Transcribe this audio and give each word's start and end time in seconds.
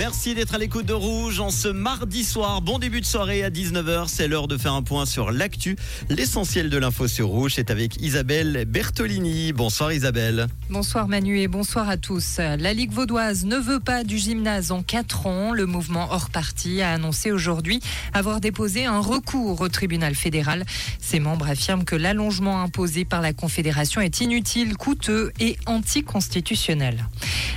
Merci 0.00 0.34
d'être 0.34 0.54
à 0.54 0.58
l'écoute 0.58 0.86
de 0.86 0.94
Rouge 0.94 1.40
en 1.40 1.50
ce 1.50 1.68
mardi 1.68 2.24
soir. 2.24 2.62
Bon 2.62 2.78
début 2.78 3.02
de 3.02 3.04
soirée 3.04 3.44
à 3.44 3.50
19h. 3.50 4.08
C'est 4.08 4.28
l'heure 4.28 4.48
de 4.48 4.56
faire 4.56 4.72
un 4.72 4.82
point 4.82 5.04
sur 5.04 5.30
l'actu. 5.30 5.76
L'essentiel 6.08 6.70
de 6.70 6.78
l'info 6.78 7.06
sur 7.06 7.28
Rouge 7.28 7.58
est 7.58 7.70
avec 7.70 8.00
Isabelle 8.00 8.64
Bertolini. 8.66 9.52
Bonsoir 9.52 9.92
Isabelle. 9.92 10.46
Bonsoir 10.70 11.06
Manu 11.06 11.38
et 11.40 11.48
bonsoir 11.48 11.86
à 11.90 11.98
tous. 11.98 12.38
La 12.38 12.72
Ligue 12.72 12.92
vaudoise 12.92 13.44
ne 13.44 13.56
veut 13.56 13.78
pas 13.78 14.02
du 14.02 14.16
gymnase 14.16 14.72
en 14.72 14.82
4 14.82 15.26
ans. 15.26 15.52
Le 15.52 15.66
mouvement 15.66 16.08
hors 16.10 16.30
parti 16.30 16.80
a 16.80 16.92
annoncé 16.92 17.30
aujourd'hui 17.30 17.80
avoir 18.14 18.40
déposé 18.40 18.86
un 18.86 19.00
recours 19.00 19.60
au 19.60 19.68
tribunal 19.68 20.14
fédéral. 20.14 20.64
Ses 20.98 21.20
membres 21.20 21.50
affirment 21.50 21.84
que 21.84 21.96
l'allongement 21.96 22.62
imposé 22.62 23.04
par 23.04 23.20
la 23.20 23.34
Confédération 23.34 24.00
est 24.00 24.22
inutile, 24.22 24.78
coûteux 24.78 25.30
et 25.40 25.58
anticonstitutionnel. 25.66 27.04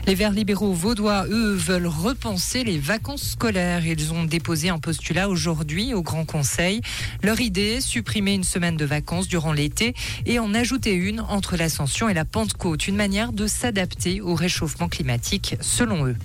Les 0.06 0.16
Verts 0.16 0.32
libéraux 0.32 0.74
vaudois, 0.74 1.26
eux, 1.30 1.54
veulent 1.54 1.88
repenser 1.88 2.66
les 2.66 2.78
vacances 2.78 3.24
scolaires. 3.24 3.88
Ils 3.88 4.12
ont 4.12 4.26
déposé 4.26 4.68
un 4.68 4.78
postulat 4.78 5.30
aujourd'hui 5.30 5.94
au 5.94 6.02
Grand 6.02 6.26
Conseil. 6.26 6.82
Leur 7.24 7.40
idée, 7.40 7.80
supprimer 7.80 8.34
une 8.34 8.44
semaine 8.44 8.76
de 8.76 8.84
vacances 8.84 9.30
durant 9.30 9.54
l'été 9.54 9.94
et 10.26 10.40
en 10.40 10.54
ajouter 10.54 10.92
une 10.92 11.22
entre 11.22 11.56
l'Ascension 11.56 12.10
et 12.10 12.14
la 12.14 12.26
Pentecôte. 12.26 12.86
Une 12.90 12.98
manière 12.98 13.32
de 13.32 13.48
s'adapter 13.48 14.20
au 14.20 14.36
réchauffement 14.36 14.90
climatique, 14.90 15.56
selon 15.62 16.06
eux. 16.06 16.18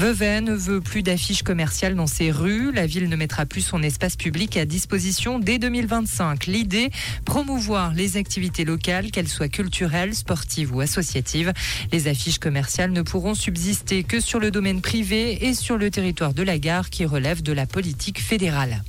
Vevey 0.00 0.40
ne 0.40 0.54
veut 0.54 0.80
plus 0.80 1.02
d'affiches 1.02 1.42
commerciales 1.42 1.94
dans 1.94 2.06
ses 2.06 2.30
rues. 2.30 2.72
La 2.72 2.86
ville 2.86 3.10
ne 3.10 3.16
mettra 3.16 3.44
plus 3.44 3.60
son 3.60 3.82
espace 3.82 4.16
public 4.16 4.56
à 4.56 4.64
disposition 4.64 5.38
dès 5.38 5.58
2025. 5.58 6.46
L'idée, 6.46 6.88
promouvoir 7.26 7.92
les 7.92 8.16
activités 8.16 8.64
locales, 8.64 9.10
qu'elles 9.10 9.28
soient 9.28 9.48
culturelles, 9.48 10.14
sportives 10.14 10.74
ou 10.74 10.80
associatives. 10.80 11.52
Les 11.92 12.08
affiches 12.08 12.38
commerciales 12.38 12.92
ne 12.92 13.02
pourront 13.02 13.34
subsister 13.34 14.02
que 14.02 14.20
sur 14.20 14.40
le 14.40 14.50
domaine 14.50 14.80
privé 14.80 15.46
et 15.46 15.52
sur 15.52 15.76
le 15.76 15.90
territoire 15.90 16.32
de 16.32 16.44
la 16.44 16.58
gare 16.58 16.88
qui 16.88 17.04
relève 17.04 17.42
de 17.42 17.52
la 17.52 17.66
politique 17.66 18.22
fédérale. 18.22 18.82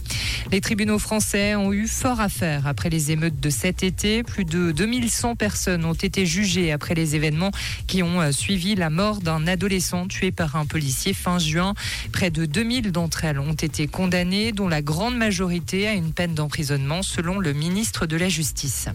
Les 0.51 0.61
tribunaux 0.61 0.99
français 0.99 1.55
ont 1.55 1.71
eu 1.73 1.87
fort 1.87 2.19
à 2.19 2.29
faire 2.29 2.67
après 2.67 2.89
les 2.89 3.11
émeutes 3.11 3.39
de 3.39 3.49
cet 3.49 3.83
été. 3.83 4.23
Plus 4.23 4.45
de 4.45 4.71
2100 4.71 5.35
personnes 5.35 5.85
ont 5.85 5.93
été 5.93 6.25
jugées 6.25 6.71
après 6.71 6.95
les 6.95 7.15
événements 7.15 7.51
qui 7.87 8.03
ont 8.03 8.21
euh, 8.21 8.31
suivi 8.31 8.75
la 8.75 8.89
mort 8.89 9.21
d'un 9.21 9.47
adolescent 9.47 10.07
tué 10.07 10.31
par 10.31 10.55
un 10.55 10.65
policier 10.65 11.13
fin 11.13 11.39
juin. 11.39 11.73
Près 12.11 12.31
de 12.31 12.45
2000 12.45 12.91
d'entre 12.91 13.25
elles 13.25 13.39
ont 13.39 13.53
été 13.53 13.87
condamnées, 13.87 14.51
dont 14.51 14.67
la 14.67 14.81
grande 14.81 15.15
majorité 15.15 15.87
a 15.87 15.93
une 15.93 16.13
peine 16.13 16.33
d'emprisonnement 16.33 17.03
selon 17.03 17.39
le 17.39 17.53
ministre 17.53 18.05
de 18.05 18.17
la 18.17 18.29
Justice. 18.29 18.87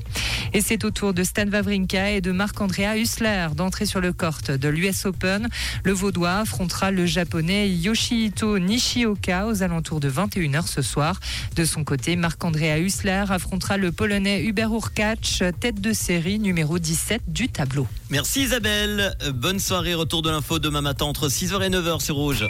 Et 0.56 0.62
c'est 0.62 0.84
au 0.84 0.90
tour 0.90 1.12
de 1.12 1.22
Stan 1.22 1.46
Wawrinka 1.46 2.12
et 2.12 2.22
de 2.22 2.32
Marc-Andrea 2.32 2.96
Hussler 2.96 3.48
d'entrer 3.54 3.84
sur 3.84 4.00
le 4.00 4.14
court 4.14 4.38
de 4.48 4.68
l'US 4.68 5.04
Open. 5.04 5.50
Le 5.84 5.92
Vaudois 5.92 6.36
affrontera 6.36 6.90
le 6.90 7.04
japonais 7.04 7.68
Yoshihito 7.68 8.58
Nishioka 8.58 9.48
aux 9.48 9.62
alentours 9.62 10.00
de 10.00 10.10
21h 10.10 10.66
ce 10.66 10.80
soir. 10.80 11.20
De 11.56 11.66
son 11.66 11.84
côté, 11.84 12.16
Marc-Andrea 12.16 12.78
Hussler 12.78 13.24
affrontera 13.28 13.76
le 13.76 13.92
polonais 13.92 14.44
Hubert 14.44 14.72
Urkacz, 14.72 15.42
tête 15.60 15.82
de 15.82 15.92
série 15.92 16.38
numéro 16.38 16.78
17 16.78 17.20
du 17.28 17.50
tableau. 17.50 17.86
Merci 18.08 18.44
Isabelle. 18.44 19.14
Bonne 19.34 19.58
soirée. 19.58 19.92
Retour 19.92 20.22
de 20.22 20.30
l'info 20.30 20.58
demain 20.58 20.80
matin 20.80 21.04
entre 21.04 21.28
6h 21.28 21.62
et 21.66 21.68
9h 21.68 22.00
sur 22.00 22.14
Rouge. 22.14 22.46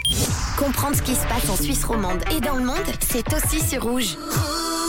Comprendre 0.56 0.94
ce 0.94 1.02
qui 1.02 1.16
se 1.16 1.26
passe 1.26 1.50
en 1.50 1.56
Suisse 1.56 1.82
romande 1.82 2.22
et 2.30 2.40
dans 2.40 2.54
le 2.54 2.64
monde, 2.64 2.76
c'est 3.00 3.26
aussi 3.34 3.60
sur 3.68 3.82
Rouge. 3.82 4.16